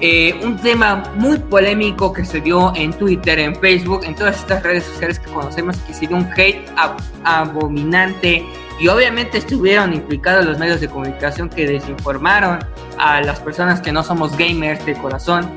[0.00, 4.62] eh, un tema muy polémico que se dio en Twitter, en Facebook, en todas estas
[4.62, 8.46] redes sociales que conocemos, que se dio un hate ab- abominante
[8.78, 12.60] y obviamente estuvieron implicados los medios de comunicación que desinformaron
[12.98, 15.50] a las personas que no somos gamers de corazón.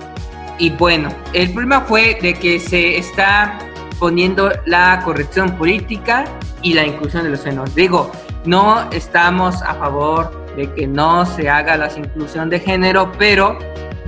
[0.59, 3.57] Y bueno, el problema fue de que se está
[3.99, 6.25] poniendo la corrección política
[6.61, 7.73] y la inclusión de los senos.
[7.75, 8.11] Digo,
[8.45, 13.57] no estamos a favor de que no se haga la inclusión de género, pero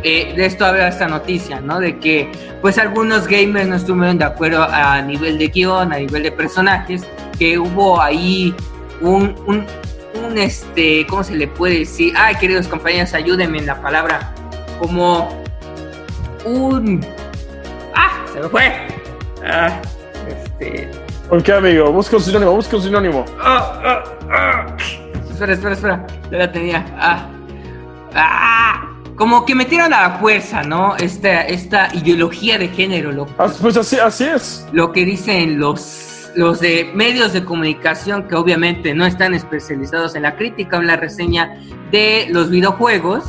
[0.04, 1.80] eh, de esto habla esta noticia, ¿no?
[1.80, 2.32] De que
[2.62, 7.04] pues algunos gamers no estuvieron de acuerdo a nivel de guion, a nivel de personajes,
[7.40, 8.54] que hubo ahí
[9.02, 9.66] un, un,
[10.24, 12.14] un este, ¿cómo se le puede decir?
[12.18, 14.34] Ay, queridos compañeros, ayúdenme en la palabra,
[14.80, 15.44] como
[16.46, 17.06] un...
[17.96, 18.24] ¡Ah!
[18.32, 18.95] Se me fue.
[19.46, 19.82] Ah,
[20.28, 20.90] este...
[21.30, 21.92] ¿Por qué, amigo?
[21.92, 23.26] Busca un sinónimo, busca un sinónimo.
[23.42, 24.78] Ah, ah, ah.
[25.30, 26.08] Espera, espera, espera.
[26.32, 26.86] Ya la tenía.
[26.98, 27.28] Ah.
[28.14, 28.90] Ah.
[29.16, 30.96] Como que metieron a la fuerza, ¿no?
[30.98, 34.68] Esta, esta ideología de género, lo, Ah, Pues así, así es.
[34.74, 40.24] lo que dicen los, los de medios de comunicación que obviamente no están especializados en
[40.24, 41.58] la crítica o en la reseña
[41.92, 43.24] de los videojuegos.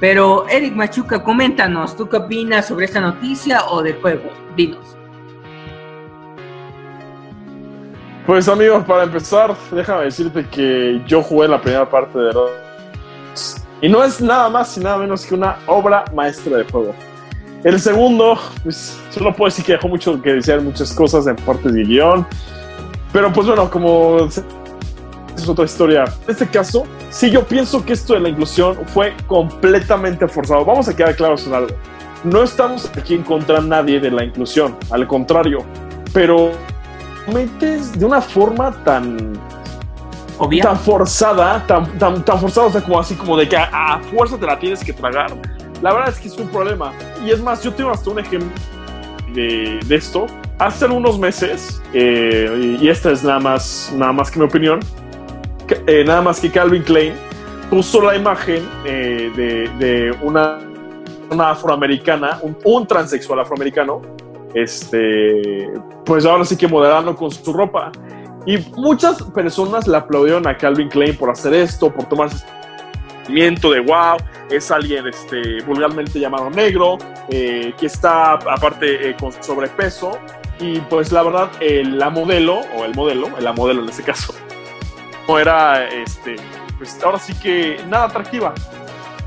[0.00, 4.30] Pero Eric Machuca, coméntanos, ¿tú qué opinas sobre esta noticia o del juego?
[4.56, 4.97] Dinos.
[8.28, 12.52] Pues amigos, para empezar, déjame decirte que yo jugué la primera parte de Rose
[13.80, 16.94] y no es nada más y nada menos que una obra maestra de juego.
[17.64, 21.72] El segundo, pues solo puedo decir que dejó mucho que desear muchas cosas en partes
[21.72, 22.26] de guion,
[23.14, 26.04] pero pues bueno, como es otra historia.
[26.26, 30.66] En este caso, sí yo pienso que esto de la inclusión fue completamente forzado.
[30.66, 31.74] Vamos a quedar claros en algo.
[32.24, 35.64] No estamos aquí en contra de nadie de la inclusión, al contrario,
[36.12, 36.52] pero
[37.32, 39.32] metes de una forma tan
[40.62, 43.64] tan forzada, tan, tan, tan forzada, o sea, como así como de que a,
[43.94, 45.32] a fuerza te la tienes que tragar.
[45.82, 46.92] La verdad es que es un problema.
[47.26, 48.48] Y es más, yo tengo hasta un ejemplo
[49.34, 50.26] de, de esto.
[50.58, 54.80] Hace algunos meses, eh, y, y esta es nada más, nada más que mi opinión,
[55.66, 57.14] que- eh, nada más que Calvin Klein
[57.68, 60.58] puso la imagen eh, de, de una,
[61.30, 64.02] una afroamericana, un, un transexual afroamericano,
[64.54, 65.70] este,
[66.04, 67.92] pues ahora sí que moderando con su ropa.
[68.46, 72.48] Y muchas personas le aplaudieron a Calvin Klein por hacer esto, por tomarse este
[73.26, 74.16] sentimiento de wow,
[74.50, 76.96] es alguien este, vulgarmente llamado negro,
[77.28, 80.18] eh, que está aparte eh, con sobrepeso.
[80.60, 84.34] Y pues la verdad, eh, la modelo, o el modelo, la modelo en este caso,
[85.28, 86.36] no era, este,
[86.78, 88.54] pues ahora sí que nada atractiva.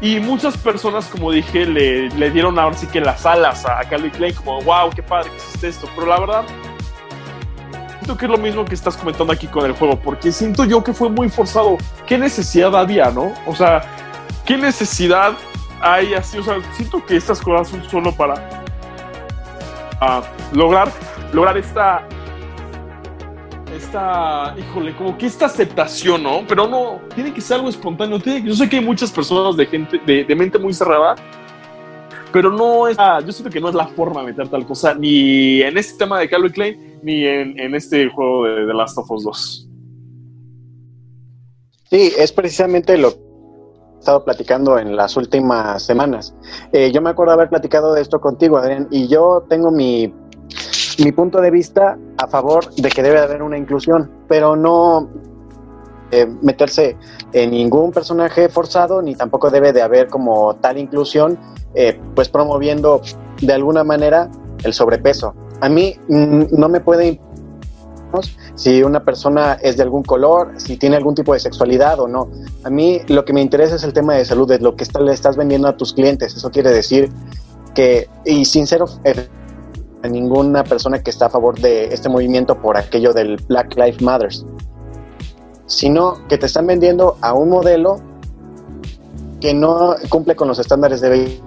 [0.02, 4.10] Y muchas personas, como dije, le, le dieron ahora sí que las alas a Calvin
[4.10, 5.88] Klein, como wow, qué padre que hiciste esto.
[5.96, 6.44] Pero la verdad,
[8.00, 10.84] siento que es lo mismo que estás comentando aquí con el juego, porque siento yo
[10.84, 11.78] que fue muy forzado.
[12.08, 13.32] ¿Qué necesidad había, no?
[13.46, 13.84] O sea,
[14.44, 15.34] ¿qué necesidad
[15.80, 16.40] hay así?
[16.40, 18.34] O sea, siento que estas cosas son solo para
[20.00, 20.92] ah, lograr,
[21.32, 22.08] lograr esta,
[23.82, 26.44] esta, híjole, como que esta aceptación, ¿no?
[26.48, 28.18] Pero no, tiene que ser algo espontáneo.
[28.20, 31.16] Yo sé que hay muchas personas de gente, de, mente muy cerrada,
[32.32, 35.62] pero no es, yo siento que no es la forma de meter tal cosa, ni
[35.62, 39.12] en este tema de Calvin Klein, ni en, en este juego de The Last of
[39.12, 39.68] Us 2.
[41.90, 46.34] Sí, es precisamente lo que he estado platicando en las últimas semanas.
[46.72, 50.14] Eh, yo me acuerdo haber platicado de esto contigo, Adrián, y yo tengo mi,
[51.04, 55.10] mi punto de vista a favor de que debe haber una inclusión, pero no
[56.12, 56.98] eh, meterse
[57.34, 61.38] en ningún personaje forzado, ni tampoco debe de haber como tal inclusión,
[61.74, 63.02] eh, pues promoviendo
[63.42, 64.30] de alguna manera
[64.64, 65.34] el sobrepeso.
[65.62, 67.20] A mí mm, no me puede
[68.56, 72.30] si una persona es de algún color, si tiene algún tipo de sexualidad o no.
[72.64, 75.00] A mí lo que me interesa es el tema de salud, es lo que está-
[75.00, 76.36] le estás vendiendo a tus clientes.
[76.36, 77.10] Eso quiere decir
[77.74, 78.84] que, y sin ser
[80.04, 84.02] a ninguna persona que está a favor de este movimiento por aquello del Black Lives
[84.02, 84.46] Matters,
[85.66, 87.98] sino que te están vendiendo a un modelo
[89.40, 91.44] que no cumple con los estándares de belleza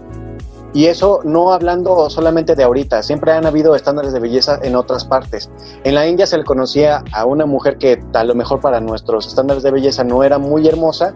[0.73, 5.05] Y eso no hablando solamente de ahorita, siempre han habido estándares de belleza en otras
[5.05, 5.49] partes.
[5.85, 9.29] En la India se le conocía a una mujer que a lo mejor para nuestros
[9.29, 11.15] estándares de belleza no era muy hermosa,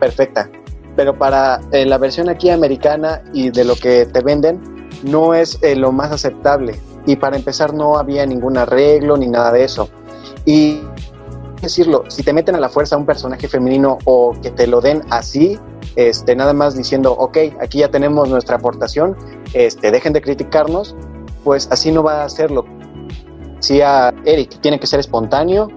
[0.00, 0.50] perfecta,
[0.96, 5.58] pero para eh, la versión aquí americana y de lo que te venden no es
[5.62, 6.78] eh, lo más aceptable.
[7.06, 9.88] Y para empezar no había ningún arreglo ni nada de eso.
[10.44, 10.80] Y
[11.60, 15.02] decirlo, si te meten a la fuerza un personaje femenino o que te lo den
[15.10, 15.58] así,
[15.96, 19.16] este, nada más diciendo, ok, aquí ya tenemos nuestra aportación,
[19.54, 20.94] este, dejen de criticarnos,
[21.44, 22.64] pues así no va a hacerlo.
[23.56, 25.68] Decía Eric, tiene que ser espontáneo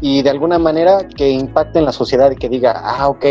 [0.00, 3.24] y de alguna manera que impacte en la sociedad y que diga, ah, ok,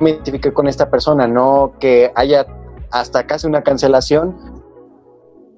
[0.00, 2.46] me identifiqué con esta persona, no que haya
[2.90, 4.55] hasta casi una cancelación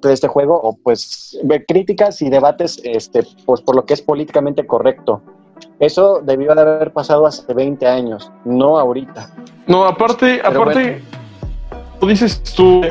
[0.03, 4.67] de este juego o pues críticas y debates este, pues por lo que es políticamente
[4.67, 5.23] correcto.
[5.81, 9.31] Eso debió de haber pasado hace 20 años, no ahorita.
[9.67, 11.03] No, aparte, Pero aparte,
[12.01, 12.83] tú dices tú,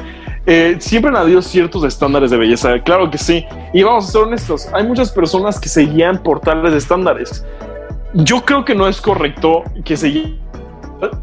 [0.46, 3.46] eh, siempre han habido ciertos estándares de belleza, claro que sí.
[3.74, 7.46] Y vamos a ser honestos, hay muchas personas que se guían por tales estándares.
[8.14, 10.40] Yo creo que no es correcto que se guíen,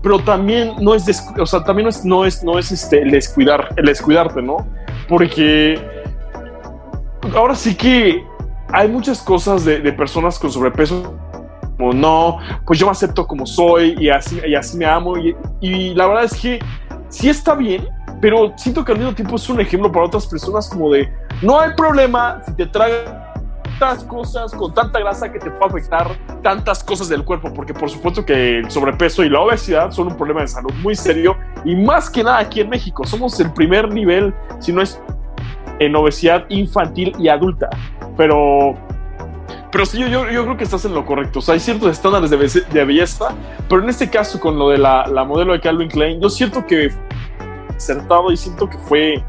[0.03, 1.05] pero también no es,
[1.39, 4.66] o sea, también no es, no es, no es este, el descuidar, el descuidarte, ¿no?
[5.09, 5.80] Porque
[7.34, 8.24] ahora sí que
[8.72, 11.18] hay muchas cosas de, personas con sobrepeso
[11.76, 15.16] como no, pues yo me acepto como soy y así, y así me amo.
[15.16, 16.61] Y, y la verdad es que
[17.09, 17.88] sí está bien,
[18.20, 21.61] pero siento que al mismo tiempo es un ejemplo para otras personas como de, no
[21.61, 23.24] hay problema si te tragas
[23.79, 26.09] tantas cosas con tanta grasa que te puede afectar
[26.43, 30.16] tantas cosas del cuerpo, porque por supuesto que el sobrepeso y la obesidad son un
[30.16, 33.93] problema de salud muy serio y más que nada aquí en México somos el primer
[33.93, 35.01] nivel, si no es
[35.79, 37.68] en obesidad infantil y adulta,
[38.16, 38.75] pero
[39.70, 41.41] pero sí, yo, yo, creo que estás en lo correcto.
[41.41, 43.35] O sea, hay ciertos estándares de, bese- de belleza,
[43.68, 46.64] pero en este caso, con lo de la, la modelo de Calvin Klein, yo siento
[46.64, 46.91] que
[47.77, 49.25] acertado y siento que fue.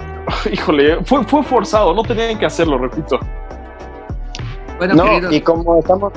[0.52, 3.18] Híjole, fue, fue forzado, no tenían que hacerlo, repito.
[4.78, 6.12] Bueno, no, queridos, y como estamos...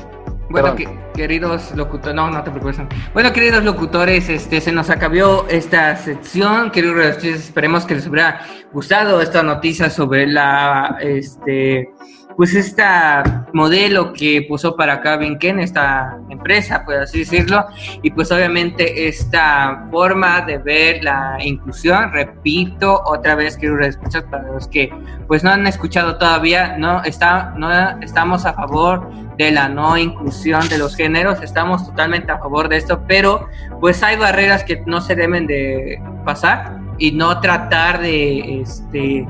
[0.49, 2.77] bueno, que- queridos locutores, no, no te preocupes.
[3.13, 6.71] Bueno, queridos locutores, este se nos acabó esta sección.
[6.71, 8.41] Queridos esperemos que les hubiera
[8.71, 11.89] gustado esta noticia sobre la, este,
[12.37, 17.65] pues esta modelo que puso para Calvin Ken, esta empresa, por así decirlo,
[18.01, 24.51] y pues obviamente esta forma de ver la inclusión, repito otra vez, queridos escuchar para
[24.51, 24.91] los que
[25.27, 27.69] pues no han escuchado todavía, no está, no
[28.01, 32.77] estamos a favor de la no inclusión de los géneros, estamos totalmente a favor de
[32.77, 33.47] esto, pero
[33.79, 39.27] pues hay barreras que no se deben de pasar y no tratar de este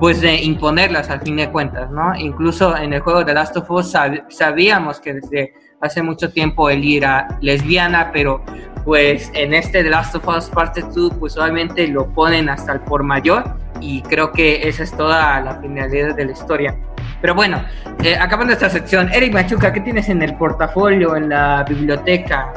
[0.00, 2.14] pues de imponerlas al fin de cuentas, ¿no?
[2.16, 6.68] Incluso en el juego de Last of Us sab- sabíamos que desde hace mucho tiempo
[6.70, 8.42] Ellie era lesbiana, pero
[8.84, 12.80] pues en este The Last of Us Parte 2 pues obviamente lo ponen hasta el
[12.80, 13.44] por mayor
[13.80, 16.76] y creo que esa es toda la finalidad de la historia.
[17.20, 17.62] Pero bueno,
[18.02, 22.52] eh, acabando esta sección, Eric Machuca, ¿qué tienes en el portafolio, en la biblioteca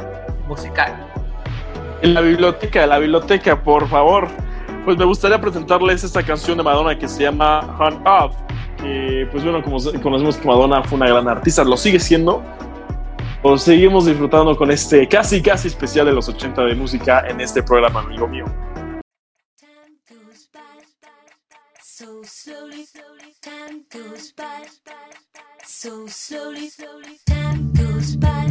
[0.48, 0.92] musical?
[2.02, 4.26] En la biblioteca, la biblioteca, por favor.
[4.86, 8.36] Pues me gustaría presentarles esta canción de Madonna que se llama Hunt Up.
[8.76, 12.40] Que, pues bueno, como conocemos que Madonna fue una gran artista, lo sigue siendo.
[13.42, 17.64] Pues seguimos disfrutando con este casi, casi especial de los 80 de música en este
[17.64, 18.44] programa, amigo mío.
[21.80, 22.86] So slowly.
[23.42, 24.68] Time goes by
[25.64, 26.70] so slowly.
[27.26, 28.46] Time goes by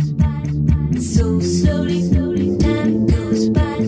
[1.00, 2.58] so slowly.
[2.58, 3.86] Time goes by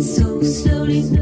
[0.00, 1.21] so slowly,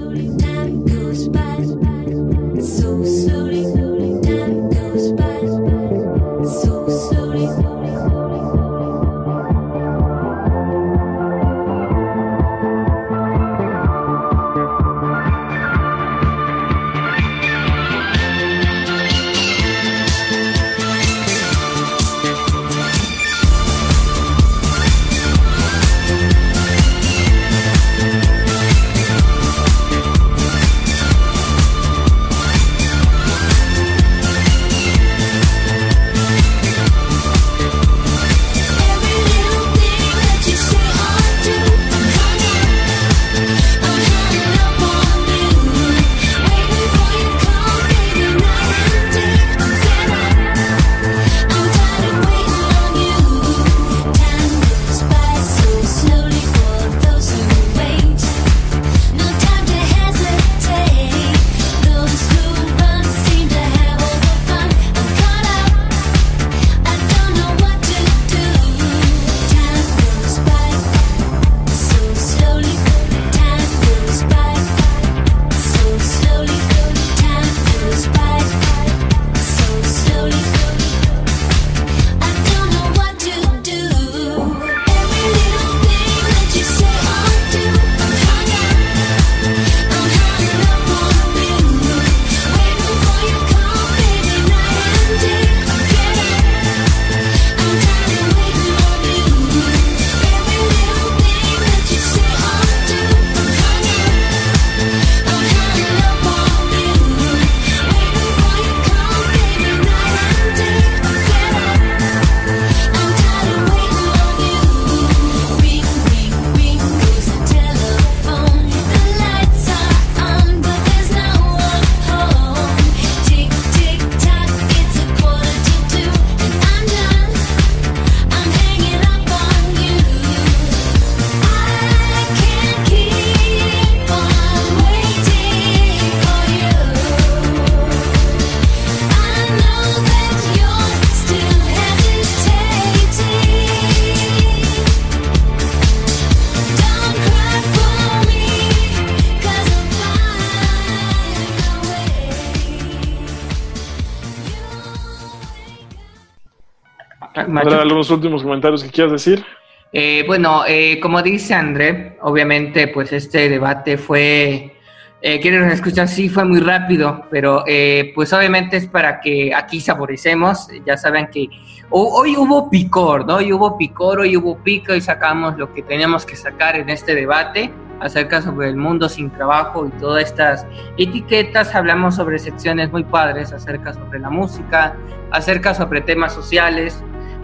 [157.91, 159.45] algunos últimos comentarios que quieras decir.
[159.93, 164.77] Eh, bueno, eh, como dice André, obviamente, pues este debate fue,
[165.21, 169.81] eh, quieren escuchar, sí, fue muy rápido, pero eh, pues obviamente es para que aquí
[169.81, 170.69] saboricemos.
[170.87, 171.49] Ya saben que
[171.91, 173.37] ho- hoy hubo picor, ¿no?
[173.37, 177.15] Hoy hubo picor, hoy hubo pico y sacamos lo que teníamos que sacar en este
[177.17, 180.65] debate acerca sobre el mundo sin trabajo y todas estas
[180.97, 181.75] etiquetas.
[181.75, 184.97] Hablamos sobre secciones muy padres acerca sobre la música,
[185.33, 187.03] acerca sobre temas sociales,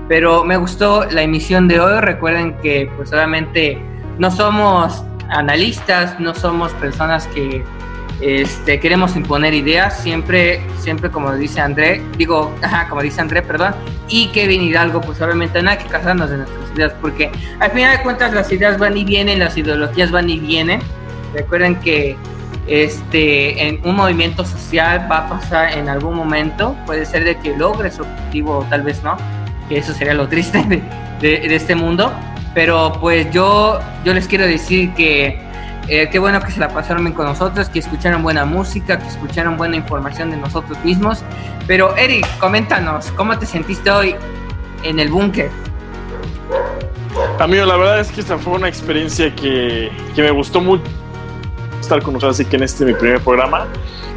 [0.08, 2.00] pero me gustó la emisión de hoy.
[2.00, 3.78] Recuerden que, pues, obviamente,
[4.18, 7.64] no somos analistas, no somos personas que
[8.20, 9.98] este, queremos imponer ideas.
[9.98, 12.54] Siempre, siempre, como dice André, digo,
[12.88, 13.74] como dice André, perdón,
[14.08, 17.30] y Kevin Hidalgo, pues, obviamente, no hay que casarnos de nuestras ideas, porque
[17.60, 20.80] al final de cuentas las ideas van y vienen, las ideologías van y vienen.
[21.34, 22.16] Recuerden que
[22.66, 27.56] este, en un movimiento social va a pasar en algún momento, puede ser de que
[27.56, 29.16] logre su objetivo o tal vez no,
[29.68, 30.82] que eso sería lo triste de,
[31.20, 32.12] de- de este mundo.
[32.54, 35.38] Pero pues yo, yo les quiero decir que
[35.88, 39.06] eh, qué bueno que se la pasaron bien con nosotros, que escucharon buena música, que
[39.06, 41.22] escucharon buena información de nosotros mismos.
[41.66, 44.16] Pero Eric, coméntanos, ¿cómo te sentiste hoy
[44.84, 45.50] en el búnker?
[47.38, 50.84] Amigo, la verdad es que esta fue una experiencia que, que me gustó mucho
[51.80, 53.66] estar con nosotros, así que en este mi primer programa.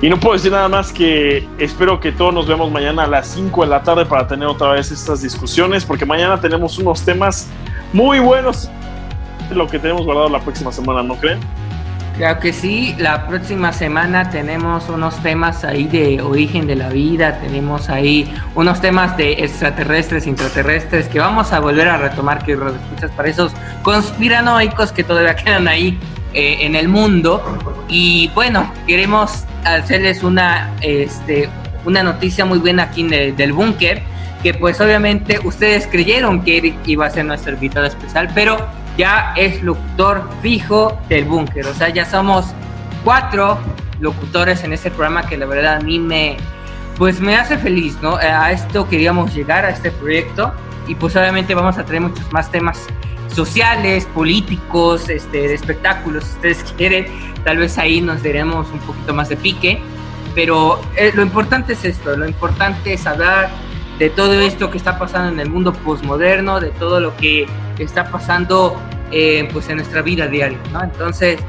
[0.01, 3.27] Y no puedo decir nada más que espero que todos nos vemos mañana a las
[3.27, 7.47] 5 de la tarde para tener otra vez estas discusiones, porque mañana tenemos unos temas
[7.91, 8.69] muy buenos,
[9.51, 11.39] lo que tenemos guardado la próxima semana, ¿no creen?
[12.19, 17.39] Claro que sí, la próxima semana tenemos unos temas ahí de origen de la vida,
[17.39, 22.57] tenemos ahí unos temas de extraterrestres, intraterrestres, que vamos a volver a retomar, que
[23.15, 23.53] para esos
[23.83, 25.97] conspiranoicos que todavía quedan ahí
[26.33, 27.43] eh, en el mundo.
[27.87, 31.49] Y bueno, queremos hacerles una, este,
[31.85, 34.01] una noticia muy buena aquí del búnker,
[34.43, 38.67] que pues obviamente ustedes creyeron que iba a ser nuestro invitado especial, pero
[38.97, 41.65] ya es locutor fijo del búnker.
[41.65, 42.45] O sea, ya somos
[43.03, 43.57] cuatro
[43.99, 46.37] locutores en este programa que la verdad a mí me,
[46.97, 48.15] pues me hace feliz, ¿no?
[48.17, 50.53] A esto queríamos llegar, a este proyecto,
[50.89, 52.87] y pues obviamente vamos a traer muchos más temas
[53.27, 57.05] sociales, políticos, este, de espectáculos, si ustedes quieren,
[57.45, 59.79] tal vez ahí nos daremos un poquito más de pique,
[60.33, 63.49] pero eh, lo importante es esto, lo importante es hablar
[63.99, 67.45] de todo esto que está pasando en el mundo posmoderno, de todo lo que
[67.77, 68.75] está pasando
[69.11, 70.57] eh, pues en nuestra vida diaria.
[70.81, 71.39] Entonces,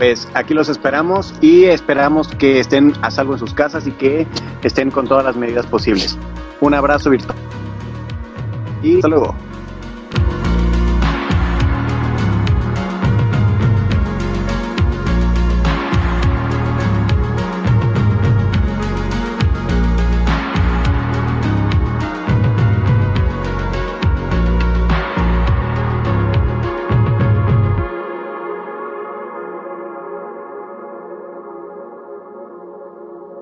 [0.02, 4.26] Pues aquí los esperamos y esperamos que estén a salvo en sus casas y que
[4.64, 6.18] estén con todas las medidas posibles.
[6.60, 7.38] Un abrazo virtual.
[8.82, 9.32] Y hasta luego.